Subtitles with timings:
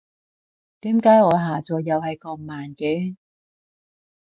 [0.79, 3.15] 點解我下載遊戲咁慢嘅？